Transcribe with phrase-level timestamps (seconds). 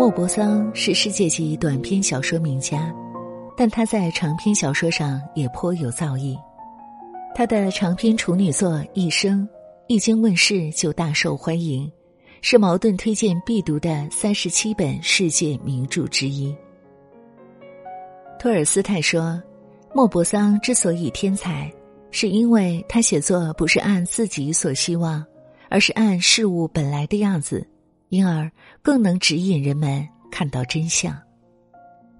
[0.00, 2.90] 莫泊桑是世界级短篇小说名家，
[3.54, 6.38] 但他在长篇小说上也颇有造诣。
[7.34, 9.46] 他的长篇处女作《一生》
[9.88, 11.86] 一经问世就大受欢迎，
[12.40, 16.56] 是茅盾推荐必读的三十七本世界名著之一。
[18.38, 19.38] 托尔斯泰说，
[19.94, 21.70] 莫泊桑之所以天才，
[22.10, 25.22] 是因为他写作不是按自己所希望，
[25.68, 27.68] 而是按事物本来的样子，
[28.10, 28.48] 因而
[28.82, 31.16] 更能指引人们看到真相。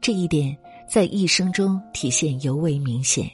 [0.00, 0.56] 这一点
[0.88, 3.28] 在一生中体现尤为明显。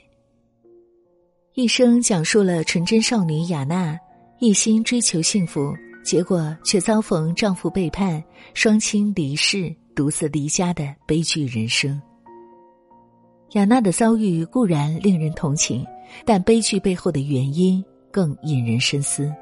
[1.53, 3.97] 一生讲述了纯真少女雅娜
[4.41, 5.73] 一心追求幸福，
[6.05, 8.23] 结果却遭逢丈夫背叛、
[8.55, 12.01] 双亲离世、独自离家的悲剧人生。
[13.53, 15.87] 雅娜的遭遇固然令人同情，
[16.25, 19.33] 但悲剧背后的原因更引人深思。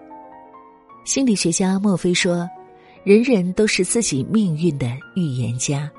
[1.07, 2.47] 心理学家莫菲说
[3.05, 5.90] ：“人人都是自己命运的预言家。”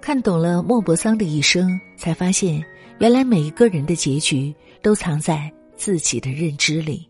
[0.00, 2.62] 看懂了莫泊桑的一生，才发现。
[2.98, 7.08] 原来每一个人的结局都藏在自己的认知里。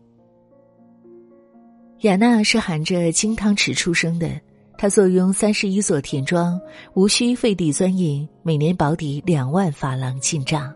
[1.99, 4.27] 雅娜是含着金汤匙出生的，
[4.75, 6.59] 她坐拥三十一座田庄，
[6.95, 10.73] 无需费地钻营，每年保底两万法郎进账。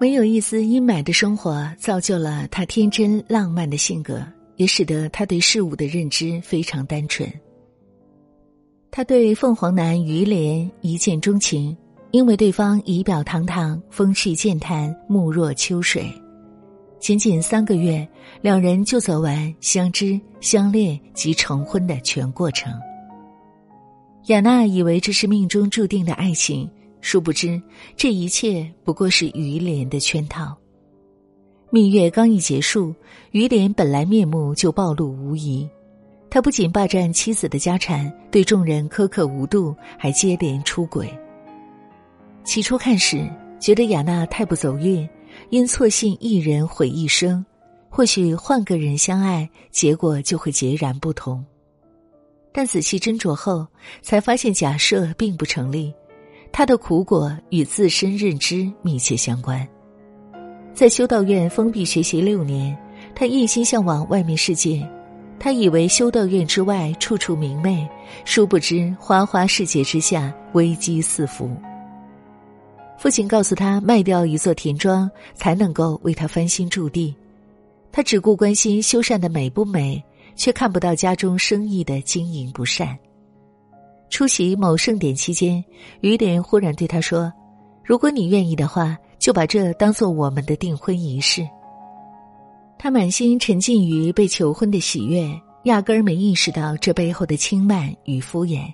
[0.00, 4.26] 没有一丝阴霾的生活，造就了她天真浪漫的性格，
[4.58, 7.26] 也使得他对事物的认知非常单纯。
[8.90, 11.74] 他对凤凰男于连一见钟情。
[12.10, 16.10] 因为对方仪表堂堂、风趣健谈、目若秋水，
[16.98, 18.08] 仅仅三个月，
[18.40, 22.72] 两人就走完相知、相恋及成婚的全过程。
[24.28, 26.66] 雅娜以为这是命中注定的爱情，
[27.02, 27.60] 殊不知
[27.94, 30.56] 这一切不过是于连的圈套。
[31.70, 32.94] 蜜月刚一结束，
[33.32, 35.68] 于连本来面目就暴露无遗，
[36.30, 41.12] 他不仅霸占妻子的家产，对众人苛刻无度，还接连出轨。
[42.42, 43.28] 起初看时，
[43.60, 45.06] 觉得雅娜太不走运，
[45.50, 47.44] 因错信一人毁一生，
[47.90, 51.44] 或许换个人相爱，结果就会截然不同。
[52.50, 53.66] 但仔细斟酌后，
[54.00, 55.92] 才发现假设并不成立，
[56.50, 59.68] 他的苦果与自身认知密切相关。
[60.78, 62.78] 在修道院封闭学习六年，
[63.12, 64.88] 他一心向往外面世界，
[65.36, 67.84] 他以为修道院之外处处明媚，
[68.24, 71.50] 殊不知花花世界之下危机四伏。
[72.96, 77.12] 父亲告诉他，卖掉一座田庄才能够为他翻新驻地。
[77.90, 80.00] 他只顾关心修缮的美不美，
[80.36, 82.96] 却看不到家中生意的经营不善。
[84.10, 85.64] 出席某盛典期间，
[86.02, 87.32] 于连忽然对他说
[87.82, 91.46] ：“如果你愿意的话，就把这当做我们的订婚仪式。”
[92.78, 95.28] 他满心沉浸于被求婚的喜悦，
[95.64, 98.72] 压根儿没意识到这背后的轻慢与敷衍。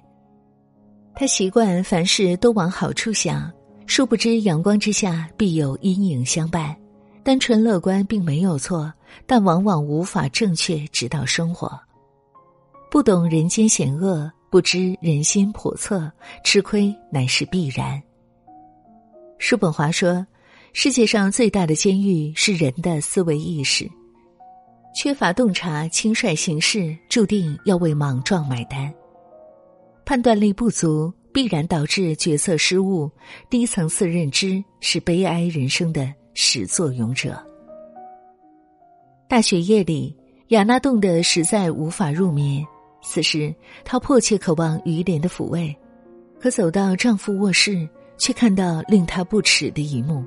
[1.14, 3.50] 他习惯凡事都往好处想。
[3.86, 6.74] 殊不知，阳光之下必有阴影相伴。
[7.22, 8.92] 单纯乐观并没有错，
[9.26, 11.78] 但往往无法正确指导生活。
[12.90, 16.10] 不懂人间险恶，不知人心叵测，
[16.42, 18.02] 吃亏乃是必然。
[19.38, 20.26] 叔本华说
[20.76, 23.88] ：“世界上最大的监狱是人的思维意识，
[24.92, 28.92] 缺乏洞察，轻率行事，注定要为莽撞买单。
[30.04, 33.10] 判断力不足。”必然导致决策失误，
[33.50, 37.44] 低层次认知是悲哀人生的始作俑者。
[39.28, 40.16] 大雪夜里，
[40.50, 42.64] 雅娜冻得实在无法入眠。
[43.02, 43.52] 此时，
[43.84, 45.74] 她迫切渴望于莲的抚慰，
[46.38, 50.24] 可走到丈夫卧室，却看到令她不齿的一幕：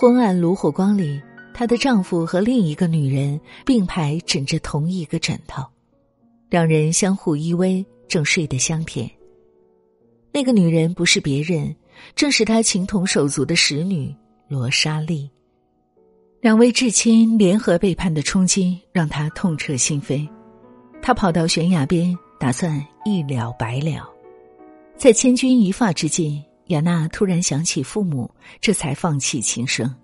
[0.00, 1.20] 昏暗炉火光里，
[1.52, 5.60] 她的丈夫和另一个女人并排枕着同一个枕头，
[6.48, 9.10] 两人相互依偎，正睡得香甜。
[10.30, 11.74] 那个女人不是别人，
[12.14, 14.14] 正是他情同手足的使女
[14.46, 15.28] 罗莎莉。
[16.40, 20.28] 两位至亲联合背叛的冲击让他痛彻心扉，
[21.02, 24.08] 他跑到悬崖边，打算一了百了。
[24.96, 28.30] 在千钧一发之际，雅娜突然想起父母，
[28.60, 29.94] 这才放弃轻生。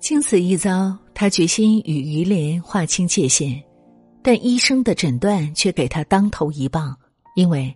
[0.00, 3.62] 经此一遭，他决心与于连划清界限，
[4.22, 6.96] 但医生的诊断却给她当头一棒，
[7.36, 7.72] 因为。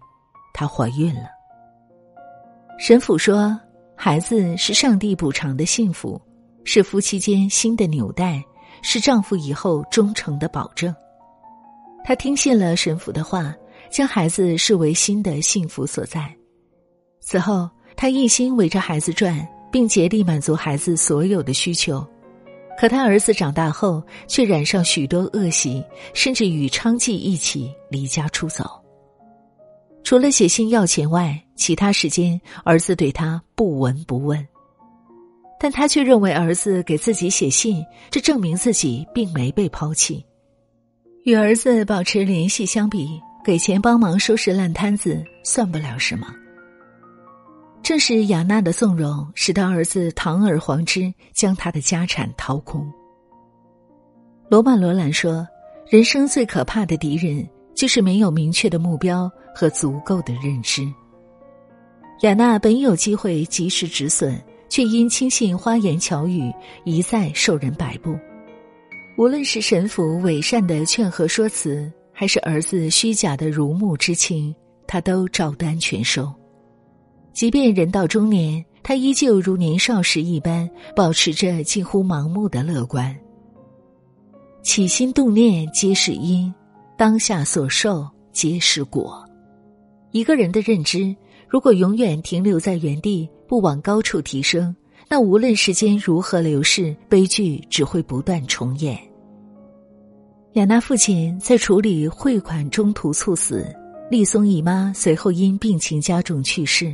[0.58, 1.28] 她怀孕了。
[2.78, 3.60] 神父说
[3.94, 6.18] ：“孩子是上帝补偿的幸福，
[6.64, 8.42] 是夫妻间新的纽带，
[8.80, 10.94] 是丈夫以后忠诚的保证。”
[12.02, 13.54] 她听信了神父的话，
[13.90, 16.34] 将孩子视为新的幸福所在。
[17.28, 19.36] 此后，他一心围着孩子转，
[19.72, 22.06] 并竭力满足孩子所有的需求。
[22.78, 25.84] 可他儿子长大后，却染上许多恶习，
[26.14, 28.80] 甚至与娼妓一起离家出走。
[30.04, 34.46] 除了写信要钱外，其他时间儿子对他不闻不问。
[35.58, 40.24] 但他却认为儿子给自己写信，这证明自己并没被抛弃。
[41.24, 46.32] 与儿子保持联系相比，给钱帮忙收拾烂摊子算不了什么。
[47.86, 52.84] 正是雅娜的纵容，使得儿子堂而皇之将他的家产掏空。
[54.48, 55.46] 罗曼·罗兰说
[55.88, 60.82] ：“人生最可怕的敌人，就是没有明确的目标和足够的认知。”
[62.22, 64.36] 雅娜本有机会及时止损。
[64.68, 66.52] 却因轻信花言巧语，
[66.84, 68.18] 一再受人摆布。
[69.16, 74.52] 无论是神父伪善的劝和说辞，还是儿子虚假的如沐之情，
[74.84, 76.34] 他都照单全收。
[77.36, 80.66] 即便人到中年，他依旧如年少时一般，
[80.96, 83.14] 保持着近乎盲目的乐观。
[84.62, 86.50] 起心动念皆是因，
[86.96, 89.22] 当下所受皆是果。
[90.12, 91.14] 一个人的认知，
[91.46, 93.28] 如果永远停留在原地。
[93.46, 94.74] 不往高处提升，
[95.08, 98.98] 那无论时间如何流逝，悲剧只会不断重演。
[100.54, 103.64] 雅娜父亲在处理汇款中途猝死，
[104.10, 106.92] 丽松姨妈随后因病情加重去世。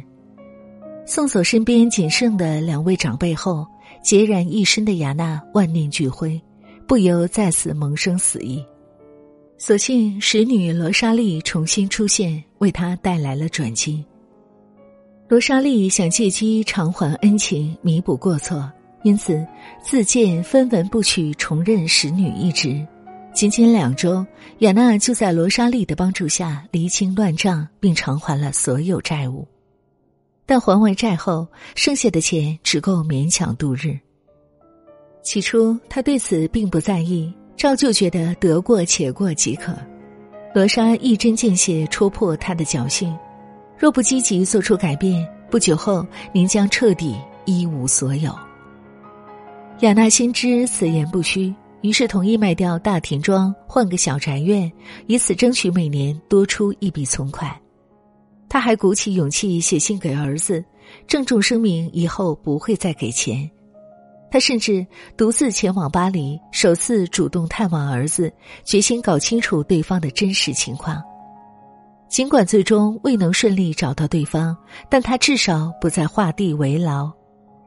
[1.04, 3.66] 送走身边仅剩的两位长辈后，
[4.04, 6.40] 孑然一身的雅娜万念俱灰，
[6.87, 8.64] 不由再次萌生死意。
[9.58, 14.04] 所幸使女罗莎莉重新出现，为她带来了转机。
[15.28, 18.70] 罗莎莉想借机偿还恩情，弥补过错，
[19.02, 19.44] 因此
[19.82, 22.84] 自荐分文不取，重任使女一职。
[23.32, 24.25] 仅仅两周，
[24.58, 29.46] 雅娜就在罗莎莉的帮助下厘清乱账，并偿还了所有债务。
[30.44, 33.99] 但还完债后，剩下的钱只够勉强度日。
[35.23, 39.73] 起初，他对此并不在意，照旧觉得得过且过即可。
[40.55, 43.17] 罗莎一针见血戳破他的侥幸。
[43.79, 48.33] 若不积极做出改变，不久后您将彻底一无所有。
[49.81, 54.71] 亚娜心知此言不虚，于是同意卖掉大田庄，换个小宅院，
[55.06, 57.62] 以此争取每年多出一笔存款。
[58.52, 60.62] 他还鼓起勇气写信给儿子，
[61.06, 63.50] 郑重声明以后不会再给钱。
[64.31, 68.31] 他甚至独自前往巴黎，首次主动探望儿子，
[68.62, 71.02] 决心搞清楚对方的真实情况。
[72.10, 74.54] 尽管最终未能顺利找到对方，
[74.90, 77.10] 但他至少不再画地为牢。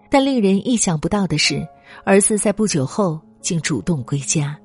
[0.07, 1.67] 但令人意想不到的是，
[2.03, 4.55] 儿子在不久后竟主动归家。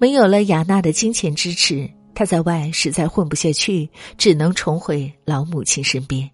[0.00, 6.28] 没有了雅娜的金钱支持，他在外实在混不下去，只能重回老母亲身边。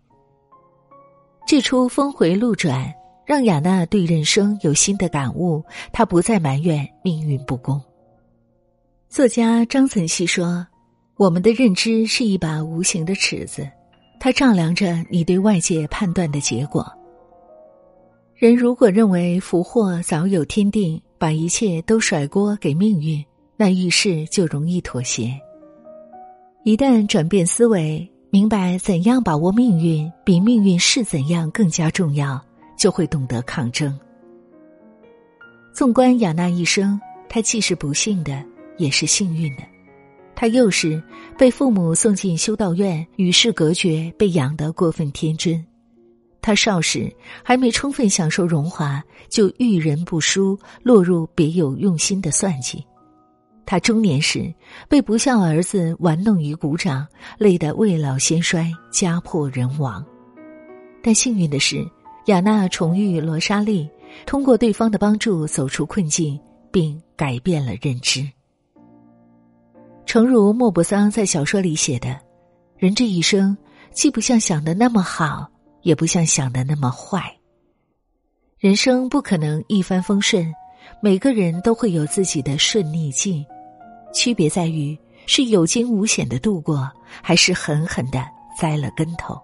[1.46, 2.94] 这出峰回路转，
[3.26, 5.62] 让雅娜对人生有新的感悟，
[5.92, 7.78] 她不再埋怨命运不公。
[9.10, 10.66] 作家张曾祺说。
[11.18, 13.68] 我们的认知是一把无形的尺子，
[14.18, 16.90] 它丈量着你对外界判断的结果。
[18.34, 23.24] 人如果认为福祸早有天定，把一切都甩锅给命运，
[23.56, 25.38] 那遇事就容易妥协。
[26.64, 32.40] 一旦转变思维，明白怎样把握命运比命运是怎样更加重要，
[32.78, 33.98] 就会懂得抗争。
[35.74, 38.44] 纵观雅娜一生，她既是不幸的，
[38.78, 39.62] 也是幸运的。
[40.36, 41.02] 他幼时
[41.36, 45.64] 被父母送进修道院，与世隔绝，被养得过分天真。
[46.40, 52.84] 他少时还没充分享受荣华，就遇人不淑，落入别有用心的算计。
[53.64, 54.52] 他中年时
[54.88, 57.06] 被不孝儿子玩弄于股掌，
[57.38, 60.04] 累得未老先衰，家破人亡。
[61.02, 61.84] 但幸运的是，
[62.26, 63.88] 雅娜重遇罗莎莉，
[64.26, 66.38] 通过对方的帮助走出困境，
[66.70, 68.28] 并改变了认知。
[70.04, 72.18] 诚如莫泊桑在小说里写的
[72.76, 73.56] ：“人这一生，
[73.92, 75.48] 既不像想的那么好，
[75.82, 77.34] 也不像想的那么坏。
[78.58, 80.52] 人生不可能一帆风顺，
[81.00, 83.44] 每个人都会有自己的顺逆境，
[84.14, 86.90] 区别在于是有惊无险的度过，
[87.22, 88.24] 还是狠狠的
[88.58, 89.40] 栽了跟头。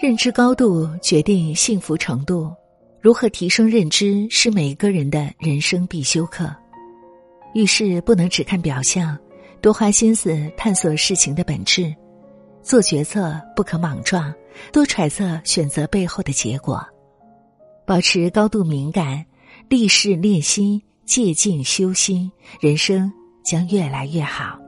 [0.00, 2.52] 认知高度决定幸福程度，
[3.00, 6.54] 如何提升认知，是每个人的人生必修课。”
[7.54, 9.16] 遇事不能只看表象，
[9.62, 11.90] 多花心思探索事情的本质；
[12.62, 14.30] 做决策不可莽撞，
[14.70, 16.86] 多揣测选择背后的结果。
[17.86, 19.24] 保持高度敏感，
[19.68, 22.30] 立事练心，借静修心，
[22.60, 23.12] 人生
[23.44, 24.65] 将越来越好。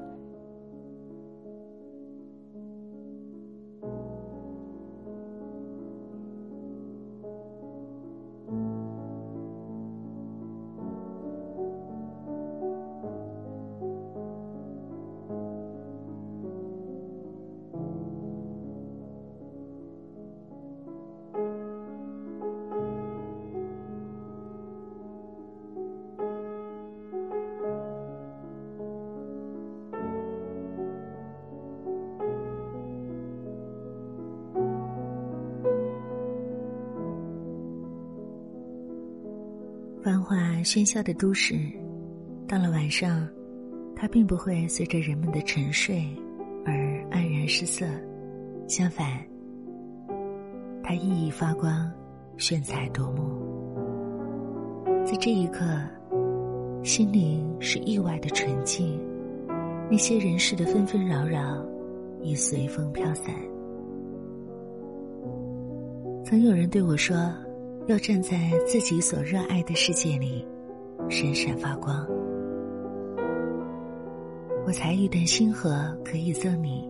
[40.03, 41.57] 繁华喧嚣的都市，
[42.47, 43.29] 到了晚上，
[43.97, 46.05] 它并不会随着人们的沉睡
[46.65, 46.73] 而
[47.11, 47.85] 黯然失色，
[48.69, 49.07] 相反，
[50.85, 51.91] 它熠熠发光，
[52.37, 53.43] 炫彩夺目。
[55.05, 55.65] 在这一刻，
[56.85, 59.01] 心灵是意外的纯净，
[59.91, 61.67] 那些人世的纷纷扰扰
[62.23, 63.35] 已随风飘散。
[66.25, 67.17] 曾有人对我说。
[67.89, 70.47] 要站在自己所热爱的世界里，
[71.09, 72.07] 闪闪发光。
[74.67, 76.87] 我才一段星河可以赠你，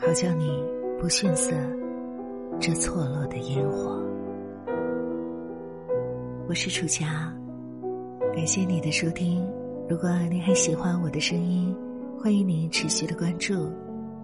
[0.00, 0.64] 好叫你
[0.98, 1.52] 不逊色
[2.58, 4.02] 这错落的烟火。
[6.48, 7.04] 我是楚乔，
[8.34, 9.46] 感谢你的收听。
[9.86, 11.76] 如果你还喜欢我的声音，
[12.18, 13.70] 欢迎你持续的关注、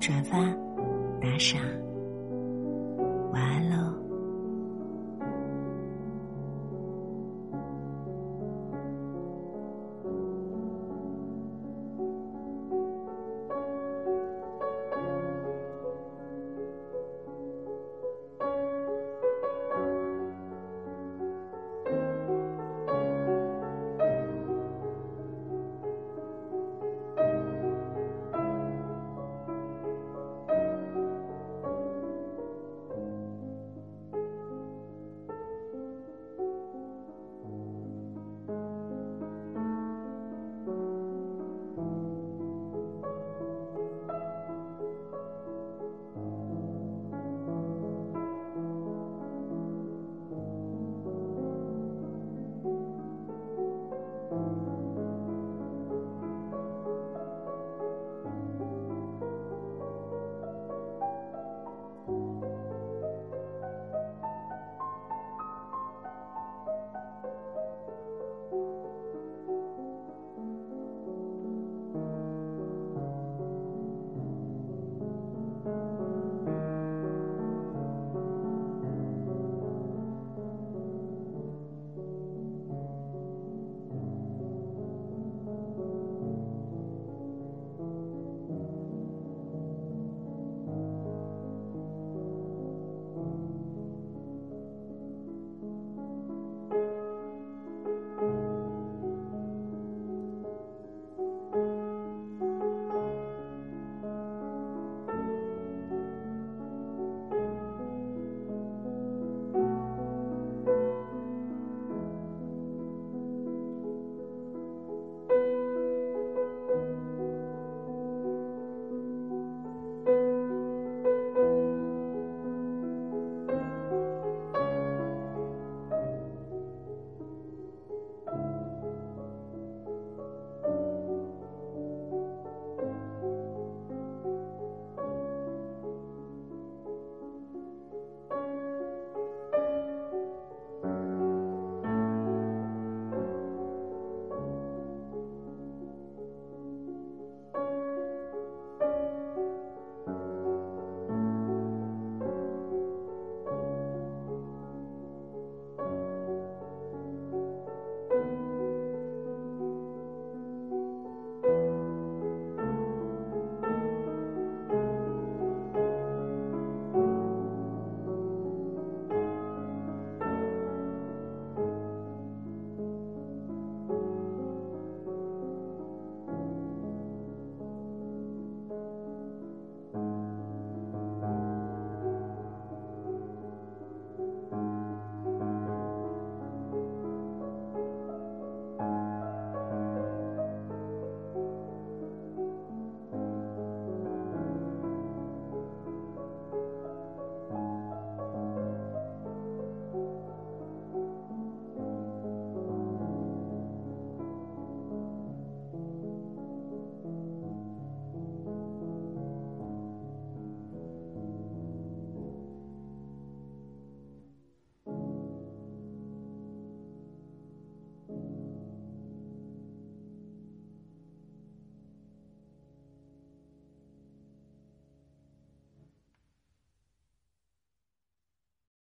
[0.00, 0.38] 转发、
[1.20, 1.60] 打赏。